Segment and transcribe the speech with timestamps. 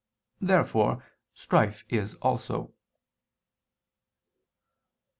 [0.41, 1.03] Therefore
[1.35, 2.73] strife is also.